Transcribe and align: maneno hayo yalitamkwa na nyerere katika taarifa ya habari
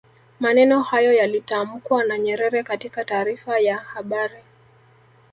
maneno 0.39 0.83
hayo 0.83 1.13
yalitamkwa 1.13 2.03
na 2.03 2.17
nyerere 2.17 2.63
katika 2.63 3.05
taarifa 3.05 3.59
ya 3.59 3.77
habari 3.77 4.39